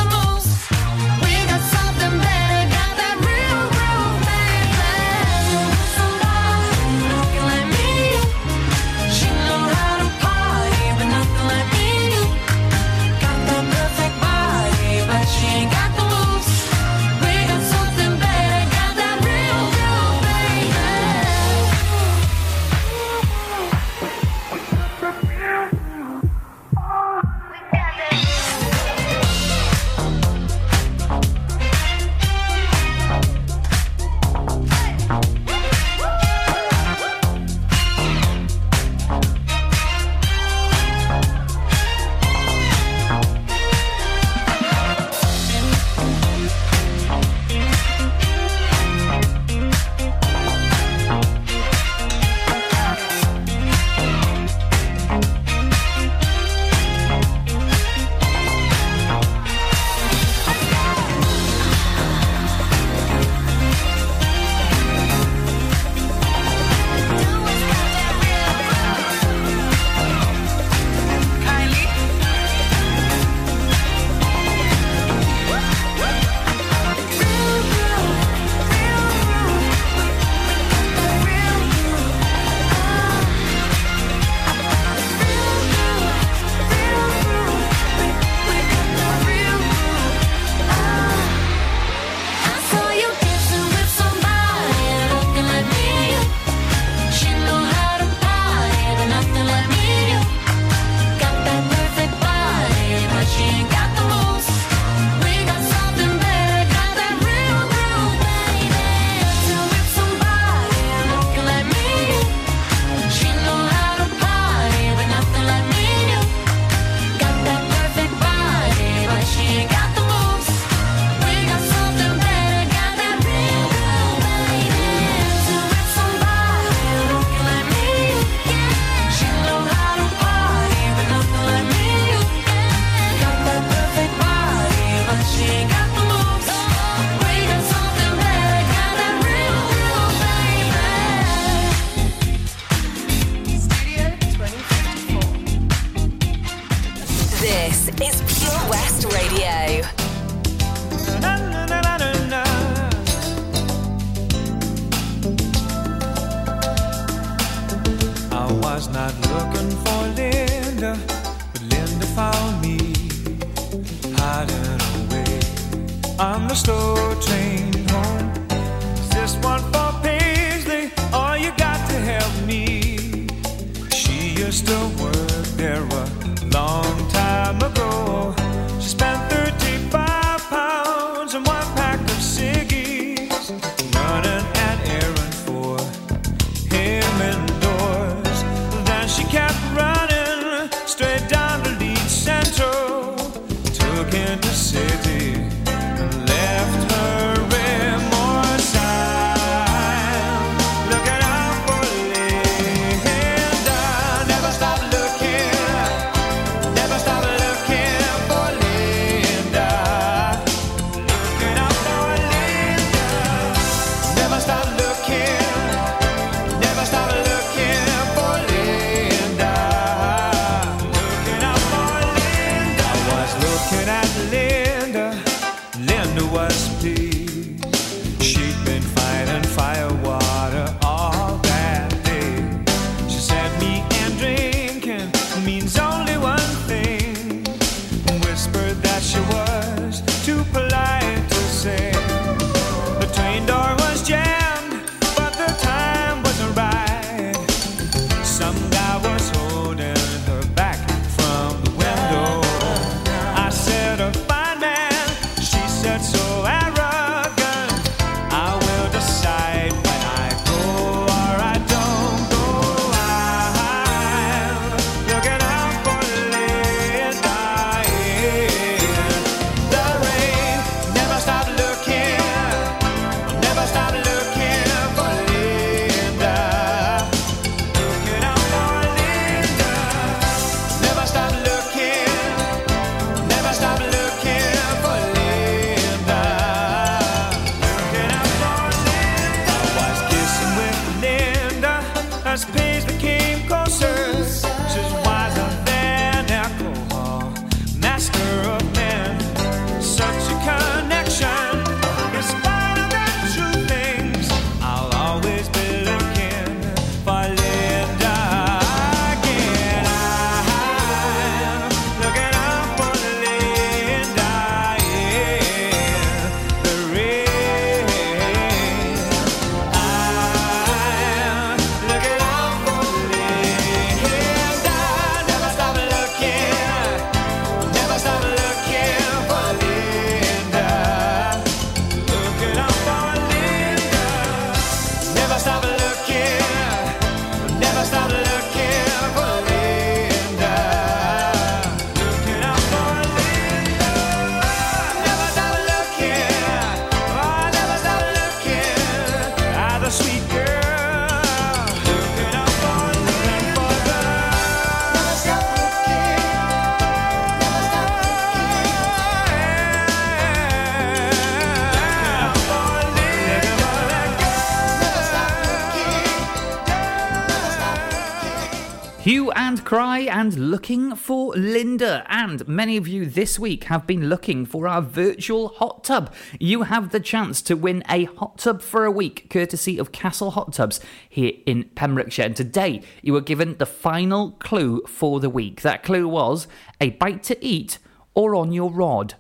Cry 369.75 370.03
and 370.03 370.53
looking 370.53 370.95
for 370.95 371.35
Linda. 371.35 372.07
And 372.09 372.47
many 372.47 372.77
of 372.77 372.87
you 372.87 373.07
this 373.07 373.41
week 373.41 373.65
have 373.65 373.89
been 373.89 374.09
looking 374.09 374.47
for 374.47 374.69
our 374.69 374.81
virtual 374.81 375.49
hot 375.49 375.83
tub. 375.83 376.15
You 376.39 376.63
have 376.63 376.91
the 376.91 377.01
chance 377.01 377.43
to 377.43 377.57
win 377.57 377.83
a 377.91 378.05
hot 378.05 378.39
tub 378.39 378.63
for 378.63 378.85
a 378.85 378.91
week, 378.93 379.29
courtesy 379.31 379.77
of 379.79 379.91
Castle 379.91 380.31
Hot 380.31 380.53
Tubs 380.53 380.79
here 381.09 381.33
in 381.45 381.65
Pembrokeshire. 381.75 382.27
And 382.27 382.37
today 382.37 382.83
you 383.03 383.15
were 383.15 383.21
given 383.21 383.57
the 383.57 383.67
final 383.67 384.31
clue 384.39 384.81
for 384.87 385.19
the 385.19 385.29
week. 385.29 385.63
That 385.63 385.83
clue 385.83 386.07
was 386.07 386.47
a 386.81 386.91
bite 386.91 387.25
to 387.25 387.45
eat 387.45 387.79
or 388.15 388.37
on 388.37 388.53
your 388.53 388.71
rod 388.71 389.15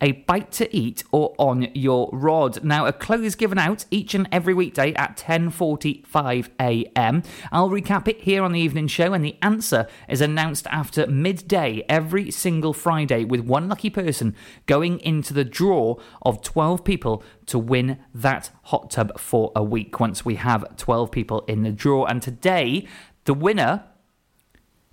a 0.00 0.12
bite 0.12 0.50
to 0.52 0.74
eat 0.74 1.04
or 1.12 1.34
on 1.38 1.68
your 1.74 2.08
rod. 2.12 2.64
Now, 2.64 2.86
a 2.86 2.92
clue 2.92 3.22
is 3.22 3.34
given 3.34 3.58
out 3.58 3.84
each 3.90 4.14
and 4.14 4.28
every 4.32 4.54
weekday 4.54 4.94
at 4.94 5.16
10:45 5.16 6.48
a.m. 6.60 7.22
I'll 7.52 7.70
recap 7.70 8.08
it 8.08 8.22
here 8.22 8.42
on 8.42 8.52
the 8.52 8.60
evening 8.60 8.88
show, 8.88 9.12
and 9.12 9.24
the 9.24 9.36
answer 9.42 9.86
is 10.08 10.20
announced 10.20 10.66
after 10.68 11.06
midday 11.06 11.84
every 11.88 12.30
single 12.30 12.72
Friday, 12.72 13.24
with 13.24 13.40
one 13.40 13.68
lucky 13.68 13.90
person 13.90 14.34
going 14.66 15.00
into 15.00 15.34
the 15.34 15.44
draw 15.44 15.96
of 16.22 16.42
12 16.42 16.84
people 16.84 17.22
to 17.46 17.58
win 17.58 17.98
that 18.14 18.50
hot 18.64 18.90
tub 18.90 19.18
for 19.18 19.52
a 19.54 19.62
week. 19.62 20.00
Once 20.00 20.24
we 20.24 20.36
have 20.36 20.76
12 20.76 21.10
people 21.10 21.44
in 21.46 21.62
the 21.62 21.72
draw, 21.72 22.04
and 22.04 22.22
today 22.22 22.86
the 23.24 23.34
winner 23.34 23.84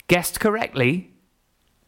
guessed 0.07 0.39
correctly. 0.39 1.13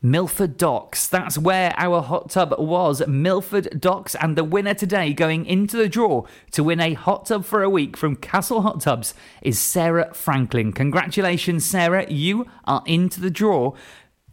Milford 0.02 0.56
Docks. 0.56 1.08
That's 1.08 1.38
where 1.38 1.74
our 1.78 2.02
hot 2.02 2.30
tub 2.30 2.56
was. 2.58 3.06
Milford 3.06 3.82
Docks. 3.82 4.16
And 4.16 4.38
the 4.38 4.44
winner 4.44 4.74
today 4.74 5.12
going 5.14 5.46
into 5.46 5.76
the 5.76 5.90
draw 5.90 6.24
to 6.52 6.64
win 6.64 6.80
a 6.80 6.94
hot 6.94 7.26
tub 7.26 7.44
for 7.44 7.64
a 7.64 7.70
week 7.70 7.98
from 7.98 8.16
Castle 8.16 8.62
Hot 8.62 8.80
Tubs 8.80 9.14
is 9.42 9.60
Sarah 9.60 10.14
Franklin. 10.14 10.72
Congratulations, 10.72 11.66
Sarah. 11.66 12.10
You 12.10 12.46
are 12.66 12.82
into 12.86 13.20
the 13.20 13.30
draw 13.30 13.74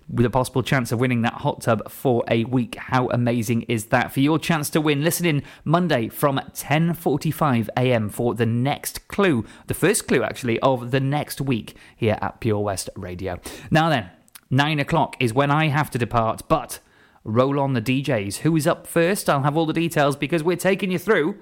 with 0.08 0.24
a 0.24 0.30
possible 0.30 0.62
chance 0.62 0.92
of 0.92 1.00
winning 1.00 1.22
that 1.22 1.32
hot 1.32 1.62
tub 1.62 1.90
for 1.90 2.24
a 2.30 2.44
week. 2.44 2.76
How 2.76 3.08
amazing 3.08 3.62
is 3.62 3.86
that? 3.86 4.12
For 4.12 4.20
your 4.20 4.38
chance 4.38 4.70
to 4.70 4.80
win, 4.80 5.02
listen 5.02 5.26
in 5.26 5.42
Monday 5.64 6.08
from 6.08 6.38
10:45 6.54 7.68
a.m. 7.76 8.08
for 8.08 8.34
the 8.34 8.46
next 8.46 9.08
clue, 9.08 9.44
the 9.66 9.74
first 9.74 10.06
clue 10.06 10.22
actually 10.22 10.60
of 10.60 10.92
the 10.92 11.00
next 11.00 11.40
week 11.40 11.74
here 11.96 12.18
at 12.20 12.40
Pure 12.40 12.60
West 12.60 12.88
Radio. 12.94 13.40
Now 13.70 13.88
then, 13.88 14.10
nine 14.50 14.78
o'clock 14.78 15.16
is 15.20 15.32
when 15.32 15.50
I 15.50 15.68
have 15.68 15.90
to 15.90 15.98
depart, 15.98 16.42
but 16.48 16.80
roll 17.24 17.58
on 17.58 17.72
the 17.72 17.82
DJs. 17.82 18.38
Who 18.38 18.56
is 18.56 18.66
up 18.66 18.86
first? 18.86 19.28
I'll 19.28 19.42
have 19.42 19.56
all 19.56 19.66
the 19.66 19.72
details 19.72 20.16
because 20.16 20.42
we're 20.42 20.56
taking 20.56 20.90
you 20.90 20.98
through 20.98 21.36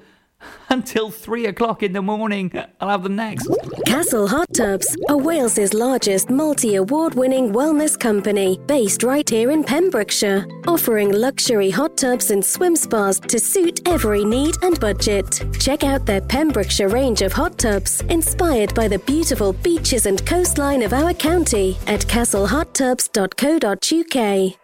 until 0.68 1.10
three 1.10 1.46
o'clock 1.46 1.82
in 1.82 1.92
the 1.92 2.02
morning. 2.02 2.52
I'll 2.80 2.88
have 2.88 3.02
them 3.02 3.16
next. 3.16 3.48
Castle 3.86 4.28
Hot 4.28 4.52
Tubs 4.54 4.96
are 5.08 5.16
Wales's 5.16 5.74
largest 5.74 6.30
multi 6.30 6.76
award 6.76 7.14
winning 7.14 7.52
wellness 7.52 7.98
company 7.98 8.58
based 8.66 9.02
right 9.02 9.28
here 9.28 9.50
in 9.50 9.64
Pembrokeshire, 9.64 10.46
offering 10.66 11.12
luxury 11.12 11.70
hot 11.70 11.96
tubs 11.96 12.30
and 12.30 12.44
swim 12.44 12.76
spas 12.76 13.20
to 13.20 13.38
suit 13.38 13.80
every 13.86 14.24
need 14.24 14.54
and 14.62 14.78
budget. 14.80 15.44
Check 15.60 15.84
out 15.84 16.06
their 16.06 16.20
Pembrokeshire 16.20 16.88
range 16.88 17.22
of 17.22 17.32
hot 17.32 17.58
tubs 17.58 18.00
inspired 18.02 18.74
by 18.74 18.88
the 18.88 18.98
beautiful 19.00 19.52
beaches 19.52 20.06
and 20.06 20.24
coastline 20.26 20.82
of 20.82 20.92
our 20.92 21.14
county 21.14 21.76
at 21.86 22.00
castlehottubs.co.uk. 22.00 24.63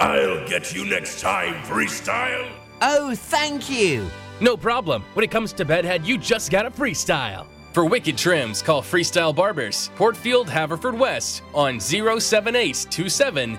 I'll 0.00 0.46
get 0.48 0.74
you 0.74 0.84
next 0.84 1.20
time, 1.20 1.54
Freestyle. 1.64 2.50
Oh, 2.82 3.14
thank 3.14 3.70
you. 3.70 4.08
No 4.40 4.56
problem. 4.56 5.04
When 5.14 5.24
it 5.24 5.30
comes 5.30 5.52
to 5.54 5.64
bedhead, 5.64 6.04
you 6.04 6.18
just 6.18 6.50
gotta 6.50 6.70
freestyle. 6.70 7.46
For 7.72 7.84
wicked 7.84 8.16
trims, 8.16 8.62
call 8.62 8.82
Freestyle 8.82 9.34
Barbers, 9.34 9.90
Portfield, 9.96 10.46
Haverfordwest 10.48 11.40
on 11.54 11.80
078 11.80 12.86
27 12.90 13.58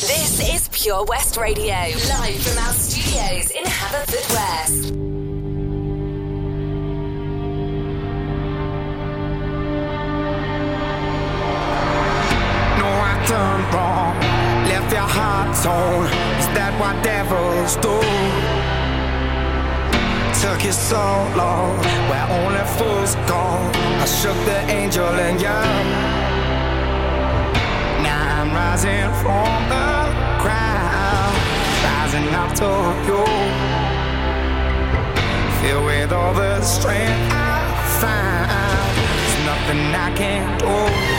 This 0.00 0.40
is 0.52 0.68
Pure 0.72 1.04
West 1.04 1.36
Radio, 1.36 1.72
live 1.72 2.42
from 2.42 2.58
our 2.64 2.72
studios 2.72 3.50
in 3.50 3.62
Haverfordwest. 3.62 4.90
No, 12.76 12.88
I 12.90 13.24
done 13.28 13.62
wrong. 13.72 14.18
Left 14.66 14.92
your 14.92 15.00
heart 15.02 15.54
torn. 15.62 16.06
Is 16.40 16.48
that 16.58 16.74
what 16.80 17.00
devils 17.04 17.76
do? 17.76 17.94
Took 20.42 20.64
you 20.64 20.72
so 20.72 20.98
long, 21.36 21.78
where 22.10 22.26
only 22.42 22.64
fools 22.76 23.14
go. 23.28 23.44
I 24.02 24.06
shook 24.06 24.36
the 24.44 24.58
angel 24.72 25.06
and 25.06 25.40
young. 25.40 26.33
I'm 28.44 28.52
rising 28.52 29.10
from 29.22 29.68
the 29.70 29.88
ground, 30.42 31.34
rising 31.82 32.28
up 32.34 32.52
to 32.60 32.68
you. 33.08 33.24
Filled 35.62 35.86
with 35.86 36.12
all 36.12 36.34
the 36.34 36.60
strength 36.60 37.32
I 37.32 37.72
find, 38.02 38.96
there's 38.98 39.46
nothing 39.46 39.94
I 39.94 40.14
can't 40.14 40.60
do. 40.60 41.13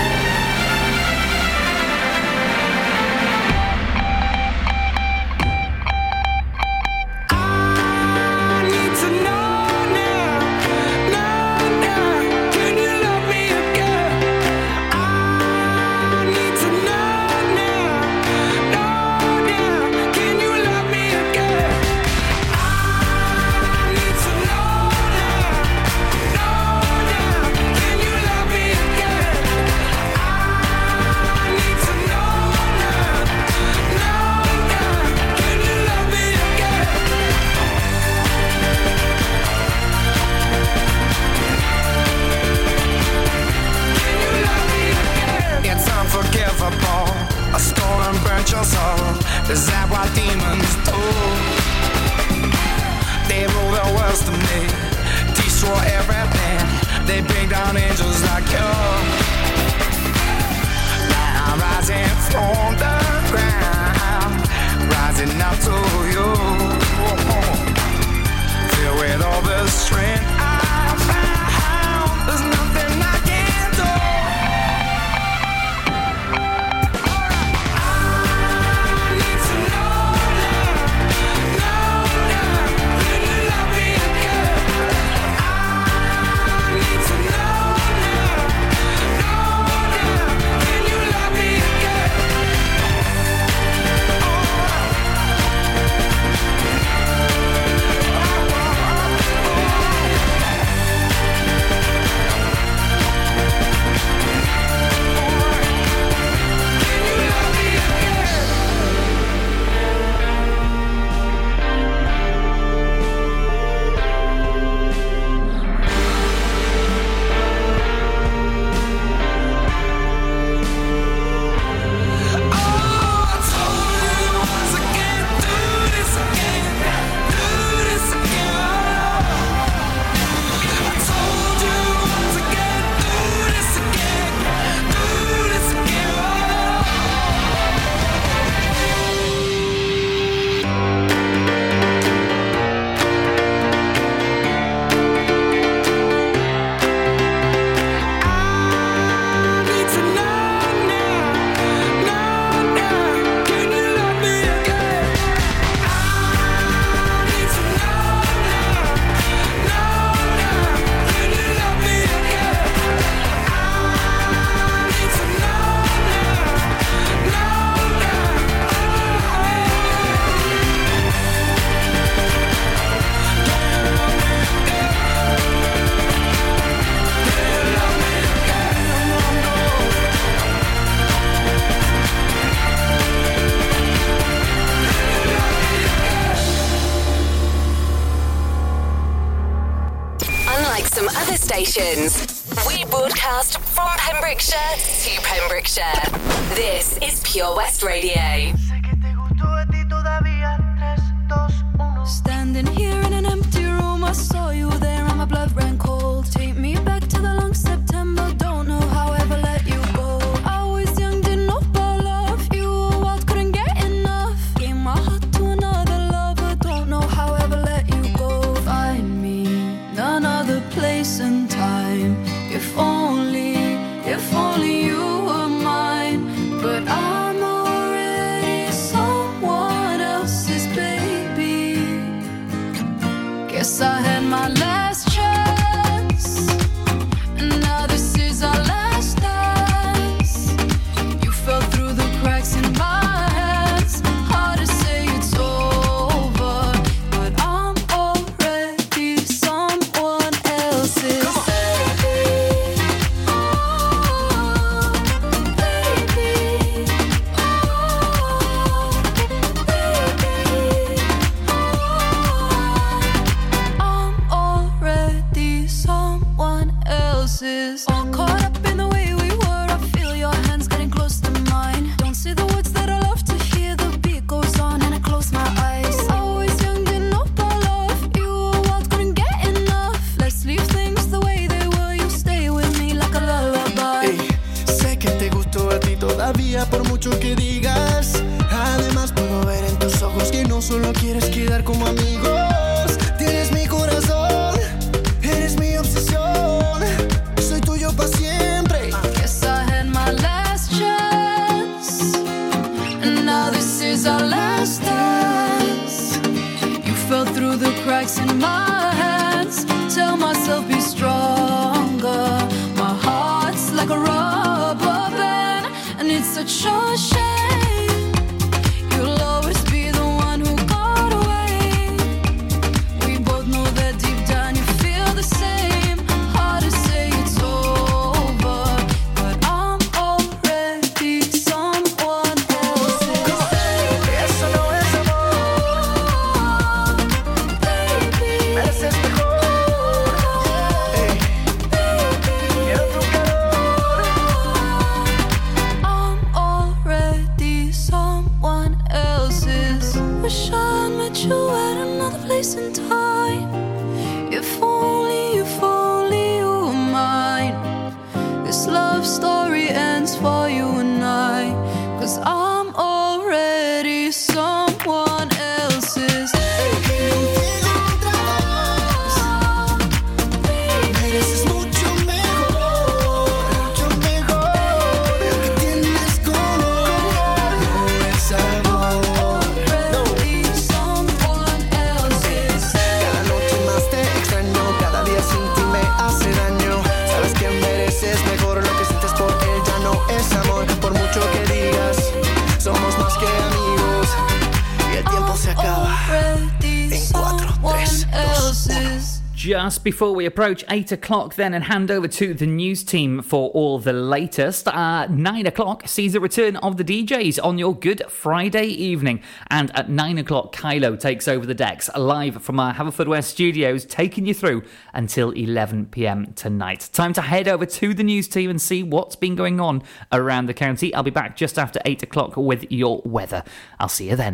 before 399.85 400.15
we 400.15 400.25
approach 400.25 400.63
8 400.67 400.91
o'clock, 400.93 401.35
then, 401.35 401.53
and 401.53 401.65
hand 401.65 401.91
over 401.91 402.07
to 402.07 402.33
the 402.33 402.47
news 402.47 402.83
team 402.83 403.21
for 403.21 403.51
all 403.51 403.77
the 403.77 403.93
latest. 403.93 404.67
Uh, 404.67 405.05
9 405.05 405.45
o'clock 405.45 405.87
sees 405.87 406.13
the 406.13 406.19
return 406.19 406.55
of 406.55 406.77
the 406.77 406.83
DJs 406.83 407.37
on 407.41 407.59
your 407.59 407.75
Good 407.75 408.01
Friday 408.09 408.65
evening. 408.65 409.21
And 409.51 409.69
at 409.77 409.87
9 409.87 410.17
o'clock, 410.17 410.55
Kylo 410.55 410.99
takes 410.99 411.27
over 411.27 411.45
the 411.45 411.53
decks 411.53 411.87
live 411.95 412.41
from 412.41 412.59
our 412.59 412.73
Haverfordwest 412.73 413.25
studios, 413.25 413.85
taking 413.85 414.25
you 414.25 414.33
through 414.33 414.63
until 414.91 415.29
11 415.29 415.85
pm 415.85 416.33
tonight. 416.33 416.89
Time 416.91 417.13
to 417.13 417.21
head 417.21 417.47
over 417.47 417.67
to 417.67 417.93
the 417.93 418.03
news 418.03 418.27
team 418.27 418.49
and 418.49 418.59
see 418.59 418.81
what's 418.81 419.15
been 419.15 419.35
going 419.35 419.59
on 419.59 419.83
around 420.11 420.47
the 420.47 420.55
county. 420.55 420.91
I'll 420.95 421.03
be 421.03 421.11
back 421.11 421.37
just 421.37 421.59
after 421.59 421.79
8 421.85 422.01
o'clock 422.01 422.35
with 422.35 422.65
your 422.71 423.03
weather. 423.05 423.43
I'll 423.79 423.87
see 423.87 424.09
you 424.09 424.15
then. 424.15 424.33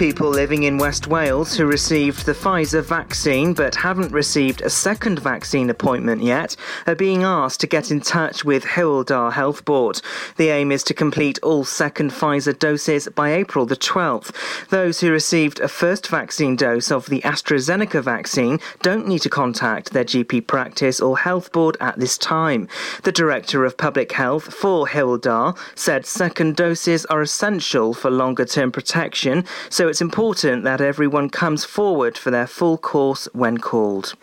People 0.00 0.30
living 0.30 0.62
in 0.62 0.78
West 0.78 1.08
Wales 1.08 1.54
who 1.54 1.66
received 1.66 2.24
the 2.24 2.32
Pfizer 2.32 2.82
vaccine 2.82 3.52
but 3.52 3.74
haven't 3.74 4.10
received 4.12 4.62
a 4.62 4.70
second 4.70 5.18
vaccine 5.18 5.68
appointment 5.68 6.22
yet 6.22 6.56
are 6.86 6.94
being 6.94 7.22
asked 7.22 7.60
to 7.60 7.66
get 7.66 7.90
in 7.90 8.00
touch 8.00 8.42
with 8.42 8.64
Dda 8.64 9.30
Health 9.30 9.62
Board. 9.66 10.00
The 10.38 10.48
aim 10.48 10.72
is 10.72 10.82
to 10.84 10.94
complete 10.94 11.38
all 11.42 11.64
second 11.64 12.12
Pfizer 12.12 12.58
doses 12.58 13.08
by 13.14 13.34
April 13.34 13.66
the 13.66 13.76
12th. 13.76 14.34
Those 14.70 15.00
who 15.00 15.12
received 15.12 15.60
a 15.60 15.68
first 15.68 16.08
vaccine 16.08 16.56
dose 16.56 16.90
of 16.90 17.04
the 17.10 17.20
AstraZeneca 17.20 18.02
vaccine 18.02 18.58
don't 18.80 19.06
need 19.06 19.20
to 19.20 19.28
contact 19.28 19.92
their 19.92 20.04
GP 20.04 20.46
practice 20.46 21.02
or 21.02 21.18
health 21.18 21.52
board 21.52 21.76
at 21.78 21.98
this 21.98 22.16
time. 22.16 22.68
The 23.02 23.12
Director 23.12 23.66
of 23.66 23.76
Public 23.76 24.12
Health 24.12 24.54
for 24.54 24.86
Dda 24.86 25.58
said 25.74 26.06
second 26.06 26.56
doses 26.56 27.04
are 27.06 27.20
essential 27.20 27.92
for 27.92 28.10
longer 28.10 28.46
term 28.46 28.72
protection, 28.72 29.44
so 29.68 29.89
it's 29.90 30.00
important 30.00 30.64
that 30.64 30.80
everyone 30.80 31.28
comes 31.28 31.64
forward 31.64 32.16
for 32.16 32.30
their 32.30 32.46
full 32.46 32.78
course 32.78 33.28
when 33.32 33.58
called. 33.58 34.14